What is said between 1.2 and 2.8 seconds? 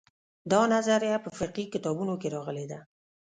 په فقهي کتابونو کې راغلې ده.